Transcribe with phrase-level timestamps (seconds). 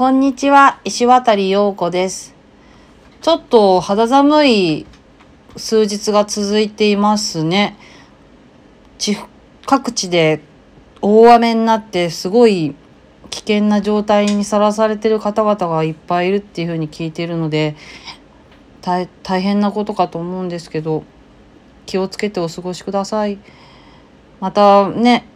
[0.00, 2.34] こんにちは、石渡陽子です。
[3.20, 4.86] ちょっと肌寒い
[5.58, 7.76] 数日が続いていますね。
[8.96, 9.14] 地
[9.66, 10.40] 各地で
[11.02, 12.74] 大雨になってすごい
[13.28, 17.76] 危険な状態にさらされてる方々がいっぱいいるっていうふうに聞いているので
[18.80, 21.04] 大大変なことかと思うんですけど
[21.84, 23.36] 気をつけてお過ごしください。
[24.40, 25.26] またね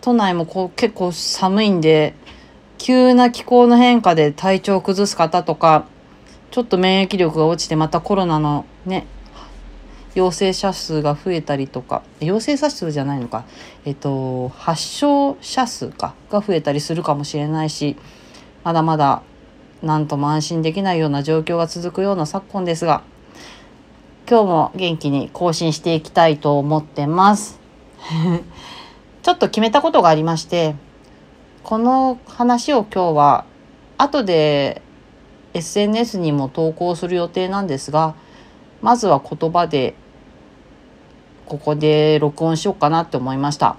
[0.00, 2.14] 都内もこう結構寒いんで
[2.80, 5.84] 急な気候の変化で体調を崩す方とか
[6.50, 9.06] ちょっと免疫力が落ちてまたコロナのね
[10.14, 13.44] 陽性者数が増えたりとか陽性者数じゃないのか
[13.84, 17.96] えっと発症者数かが増えたりするかもしれないし
[18.64, 19.22] まだまだ
[19.82, 23.02] 何とも安心できないような状況が続くような昨今ですが
[24.26, 27.60] 今日も元気に更新していきたいと思ってます。
[29.22, 30.76] ちょっと決めたことがありまして
[31.62, 33.44] この話を今日は
[33.98, 34.82] 後で
[35.52, 38.14] SNS にも投稿する予定なんですが
[38.80, 39.94] まずは言葉で
[41.46, 43.76] ここで録音しようかなって思いました。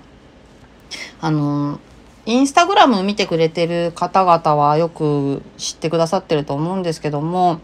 [1.22, 1.80] あの
[2.26, 7.62] インスタグラム見てくれてる方々はよく知ってくださってると思うんですけども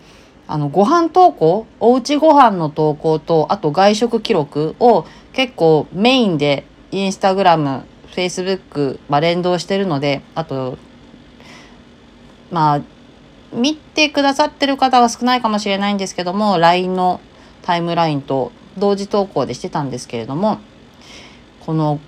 [0.48, 7.84] あのご飯投稿おうちご飯の投稿とあと外食記録を結構メインでインスタグラム
[8.18, 10.80] フェイスブック、まあ、連動してるのであと
[12.50, 12.82] まあ
[13.56, 17.22] 見てくださってる方が少ないかもしれないんですけども LINE の
[17.62, 20.58] タイムラインと同時投稿でしてたんですけれども
[21.60, 22.00] この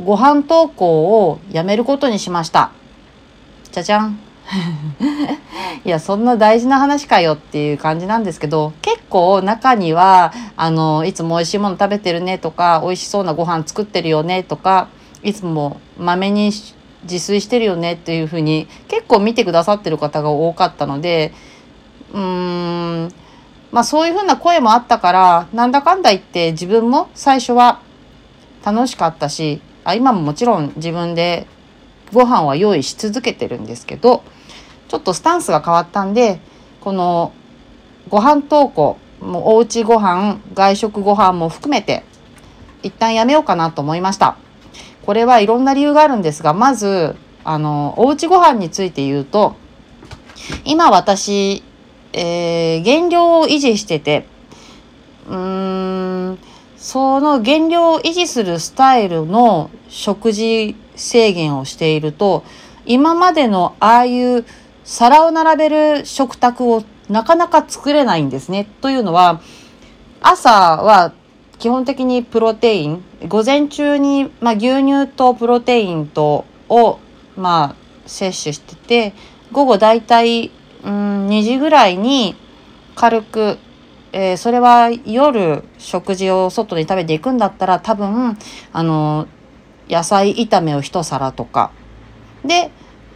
[0.00, 2.70] ご飯投稿をやめることにしました。
[3.72, 4.20] じゃじゃん。
[5.84, 14.90] いやそんな大事な話かよっていう感じなんですけど結構中にはあのいつも美味しいもの食べてるねとか美味しそうなご飯作ってるよねとか
[15.26, 16.52] いつもまめに
[17.02, 21.32] 自炊してるよねっていうふうに結構見てくださってる方が多かったので
[22.12, 23.12] うーん
[23.72, 27.82] まあそういうふうな声もあったからなんだかんだ言って自分も最初は
[28.64, 31.48] 楽しかったしあ今ももちろん自分で
[32.12, 34.22] ご飯は用意し続けてるんですけど
[34.86, 36.38] ちょっとスタンスが変わったんで
[36.80, 37.32] この
[38.08, 42.04] ご飯投稿もうおうちご飯外食ご飯も含めて
[42.84, 44.36] 一旦やめようかなと思いました。
[45.06, 49.54] これはいろんな理由があるんですがまずあのおうちご飯について言うと
[50.64, 51.62] 今私、
[52.12, 54.26] えー、減量を維持してて
[55.28, 56.38] うーん
[56.76, 62.44] その減量を維持するスタイルの食事制限をしていると
[62.84, 64.44] 今までのああいう
[64.84, 65.68] 皿を並べ
[65.98, 68.68] る食卓をなかなか作れないんですね。
[68.80, 69.40] というのは
[70.20, 71.12] 朝は
[71.58, 76.98] 基本的にプロテイン午前中に、まあ、牛乳とプロテインとを、
[77.36, 79.14] まあ、摂取してて
[79.52, 80.50] 午後だいたい
[80.84, 82.36] うん2時ぐらいに
[82.94, 83.58] 軽く、
[84.12, 88.38] えー、それは夜食事を外に食べていくんだったら多分
[88.72, 89.26] あの
[89.88, 91.72] 野菜炒めを一皿とか
[92.44, 92.70] で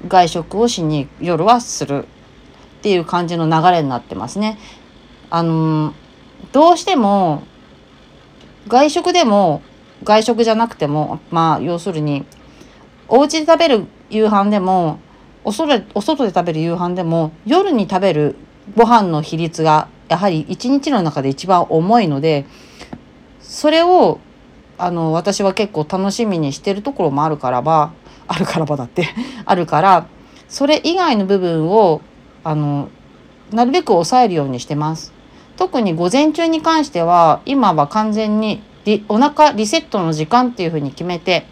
[0.08, 2.06] 外食をしに夜はする
[2.78, 4.58] っていう感じの流れになってますね。
[5.28, 5.94] あの
[6.52, 7.42] どうしても
[8.68, 9.62] 外食でも
[10.04, 12.24] 外食じゃなくてもまあ要するに
[13.08, 14.98] お家で食べる夕飯でも
[15.44, 18.36] お外お外で食べる夕飯でも夜に食べる
[18.76, 22.46] ご飯の比率がやはり一日の中で一番重いので
[23.40, 24.20] それを
[24.78, 27.92] あの私は結構楽しみにしてるところもあるからば
[28.26, 29.08] あるからばだって
[29.44, 30.06] あるから
[30.48, 32.00] それ以外の部分を
[32.44, 32.88] あの
[33.52, 35.12] なるべく抑えるようにしてます。
[35.60, 41.44] 特に午前中に関しては今は完全にリお腹リセットの時間っていうふうに決めて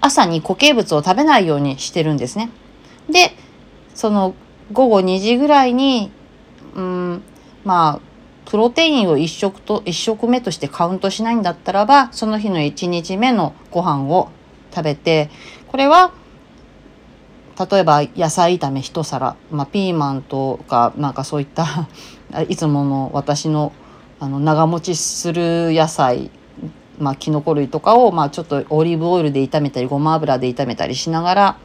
[0.00, 2.48] 朝に固形物を食べないようにしてるんですね。
[3.10, 3.32] で
[3.94, 4.34] その
[4.72, 6.12] 午後2時ぐらいに
[6.74, 7.22] うん
[7.62, 14.30] まあプロテインを1食と1食目としてカウントしないんだったらばその日の1日目のご飯を
[14.74, 15.28] 食べて
[15.68, 16.14] これは
[17.58, 21.88] 例えば野菜炒め一皿、まあ、ピーマンとかなんかそういった
[22.48, 23.72] いつもの私の
[24.20, 26.30] あの長持ちする野菜
[26.98, 31.58] まあ、キノコ類とかを、まあ、ちょっとオリーブオイルで炒めたりごま油で炒めたりしながら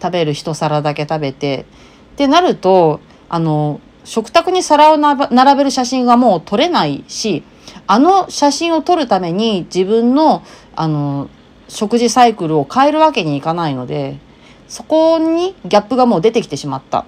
[0.00, 1.64] 食べる一皿だけ食べて
[2.12, 7.44] ってなるとあの食卓に皿を並べる写真がもう撮れないし
[7.86, 10.42] あの写真を撮るために自分の
[10.74, 11.28] あの
[11.68, 14.18] 食事サイクルを変えるわけにいかないので
[14.68, 17.06] そこにギャップがもう出てきてしまった。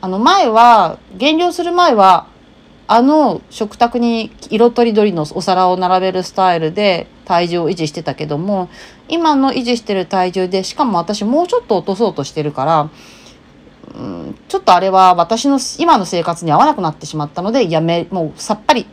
[0.00, 2.26] あの前は減量する前は
[2.86, 8.68] あの食卓に色とりどりのお皿を並べるスタイルで体重を維持してたけども
[9.08, 12.90] 今の維持してる体重でしかも私もうちょっと落とそうとしてるから
[13.94, 18.86] うん、ちょっとあれは私の今の生活に合わなくなってしまったのでやめもうさっぱり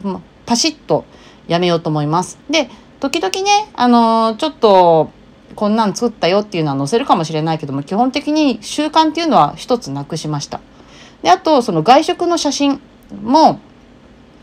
[0.45, 1.05] パシッと
[1.47, 2.39] やめようと思います。
[2.49, 2.69] で
[3.01, 5.11] 時々ねあのーちょっと
[5.53, 10.59] こんなん作ったよっていうのは載せるかもしれないけども基本的に習慣っていうのは一つなくしました。
[11.21, 12.81] であとその外食の写真
[13.21, 13.59] も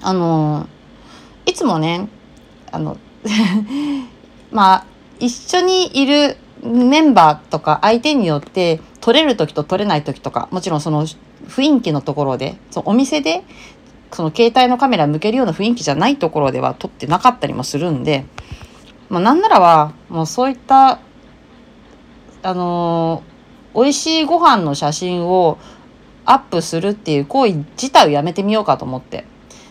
[0.01, 0.67] あの
[1.47, 2.09] いつもね
[2.73, 2.97] あの
[4.51, 4.85] まあ
[5.19, 11.06] 一緒にいるメンバーとか相手によって撮れる時と撮れない時とかもちろんその
[11.49, 13.43] 雰囲気のところでそのお店で
[14.13, 18.25] その携帯のカメラ向けるような雰囲気じゃないところでは撮ってなかったりもするんで、
[19.11, 21.01] まあ、なんならはもうそういった
[22.43, 23.31] あのー
[23.73, 25.57] 美味しいご飯の写真を
[26.25, 29.27] アップするっていう行為自体をやめてみようかと思って。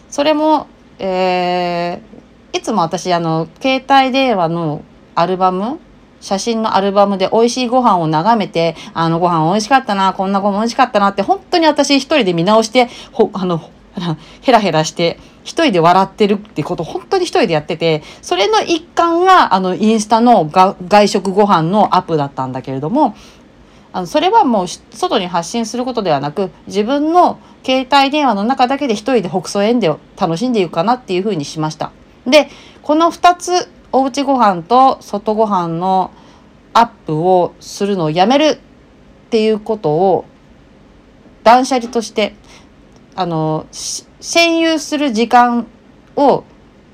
[0.09, 0.68] それも、
[1.00, 2.19] えー
[2.51, 4.83] いつも私あの携帯電話の
[5.15, 5.80] アルバム
[6.19, 13.62] 写真のアルバムで美味しいご飯を眺めてあのご飯美味しかったなこんなご飯美味しかったなって本当に私一人で見直してほあの
[14.41, 23.15] ヘラヘラして一人で笑ってるってこと本当に一人でやっててそれの一環があのインスタの外食ご飯のアップだったんだけれども
[23.91, 31.92] あのそれはもう外に発信することではなく自分の携帯電話の中だけで一人で北総園で楽しんでいくかなっていうふうにしました。
[32.27, 32.50] で
[32.83, 36.12] この2つおうちご飯と外ご飯の
[36.74, 38.57] アップをするのをやめるっ
[39.30, 40.25] ていうことを
[41.44, 42.35] 断捨離として
[43.19, 45.68] あの占有する時間
[46.16, 46.45] を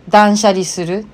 [0.09, 1.05] 断捨離する。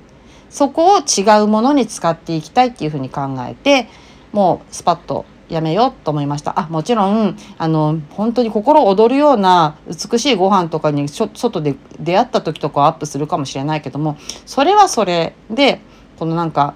[0.49, 3.87] そこを違うものに使っていきたいっていうふうに考えて
[4.33, 6.57] もうスパッとやめようと思いました。
[6.57, 15.81] あもちろんあの本当に心躍るような美しいご飯とかに外で出会った時とかはアップするかもしれないけどもそれはそれで
[16.17, 16.73] このなんか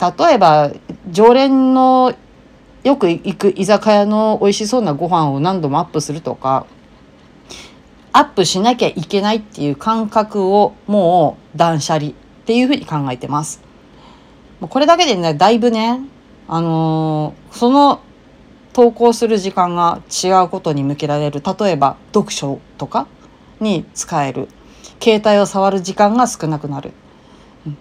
[0.00, 0.70] 例えば
[1.10, 2.14] 常連の
[2.84, 6.66] よく行く居酒屋の美味しそうなご飯を何度もアップするとか
[8.16, 12.12] アップしなきゃいけないっていう感覚をもう断捨離っ
[12.46, 13.60] ていうふうに考えてます。
[14.58, 16.00] これだけでねだいぶね
[16.48, 18.00] あのーその
[18.72, 21.42] 投稿する時間が違うことに向けられる。
[21.42, 23.06] 例えば読書とか
[23.60, 24.48] に使える。
[24.98, 26.92] 携帯を触る時間が少なくなる。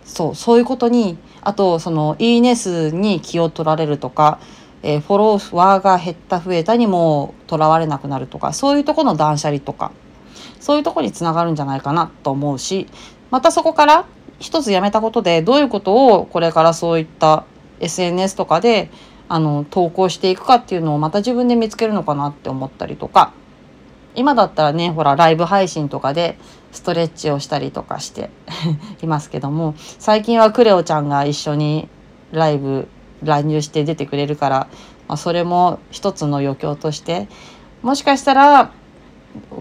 [0.03, 4.39] そうそういうことにあとそのいいね数に気を取られるとか、
[4.83, 9.93] えーフォロワーが減った増えたにもとらわれなくなるとかそういうとこの断捨離とか。
[10.59, 12.87] そういうとこにつながるんじゃないかなと思うし
[13.31, 14.05] またそこから
[14.39, 17.45] 一つやめたことでどういうことをこれからそういった
[17.79, 18.89] SNS とかで
[19.27, 23.33] あの投稿していくかっていうのをまた自分で見つけるのかなって思ったりとか。
[24.15, 26.37] 今だったらねほらライブ配信とかで
[26.71, 28.29] ストレッチをしたりとかして
[29.03, 31.89] いますけども最近はクレオちゃんが一緒に
[32.31, 32.87] ライブ
[33.23, 34.67] 乱入して出てくれるから、
[35.07, 37.27] まあ、それも一つの余興として
[37.81, 38.71] もしかしたら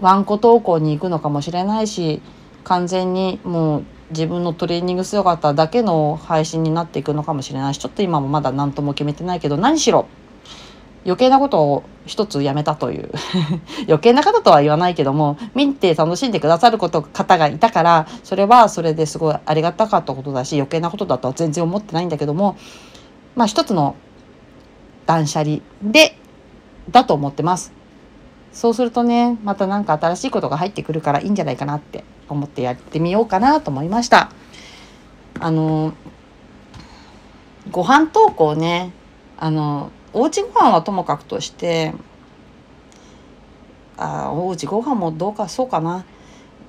[0.01, 2.21] ワンコ投稿に行くのかもしれないし
[2.63, 10.07] 完全にもう自分のトレーニング姿だけの配信になっていくのかもしれないしちょっと今もまだ何とも決めてないけど何しろ
[11.05, 13.11] 余計なことを一つやめたという
[13.87, 22.57] 余計な方とは言わないけども見て楽しんでくださること方がいたからそれはそれですごいありがたかったことだし余計なことだとは全然思ってないんだけども
[23.35, 23.95] まあ一つの
[25.05, 26.17] 断捨離で
[26.89, 27.84] だと思ってます。
[28.55, 34.31] そうするとねまた何か新しいことが入ってくるからいいんじゃないかなって思ってやってみようかなと思いました。
[35.41, 35.93] あの
[37.69, 38.93] ご飯投稿ね
[39.37, 41.93] あのおうちご飯はともかくとして
[43.97, 46.05] あおうちご飯もどうかそうかな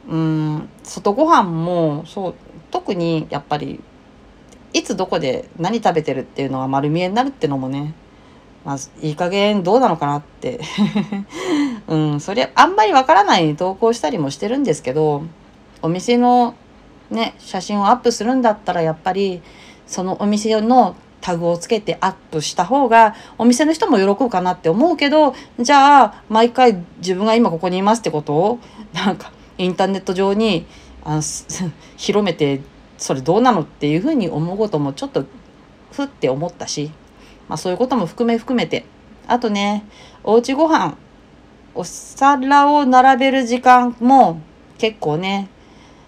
[0.09, 2.35] うん外ご飯もそう
[2.73, 3.81] 特にやっぱり
[4.73, 7.95] いつどこで何食べてるっていうのが丸見えになるっていうのもね
[8.67, 10.61] まあいい加減どうなのかなって。
[11.89, 15.23] うんそれあんまりわからない投稿したりもしてるんですけど
[15.83, 16.55] お店の
[17.11, 19.41] ね写真をアップするんだったらやっぱり
[19.87, 28.59] そのお店のタグをつけてアップした方がお店の人も喜ぶかなって思うけどじゃあ毎回自分が今ここにいますってことを
[28.93, 30.67] なんかインターネット上に
[31.05, 31.47] あす
[31.97, 32.61] 広めて
[32.99, 35.25] それどうなのっていうふうに思うこともちょっと
[35.93, 36.91] ふって思ったし、
[37.49, 38.85] まあ、そういうことも含め含めて。
[39.29, 39.85] あとね
[40.23, 40.97] おうちご飯
[41.75, 44.41] お皿を並べる時間も
[44.79, 45.49] 結構ね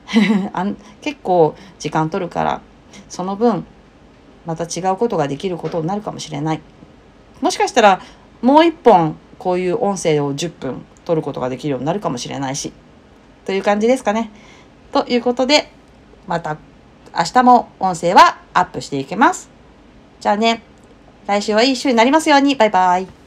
[1.03, 2.61] 結構時間取るから
[3.09, 3.67] その分
[4.47, 6.61] また違うことができることになるかもしれない。
[7.41, 8.01] もしかしたら
[8.41, 12.73] もう一本こういう音声を10分取ることができるようになるかもしれないし
[13.45, 14.31] という感じですかね。
[14.93, 15.71] ということで
[16.27, 16.57] また
[17.17, 19.51] 明日も音声はアップしていきます。
[20.21, 20.68] じゃあね。
[21.29, 22.57] 来週はいい週になりますように。
[22.57, 23.18] バイバイ。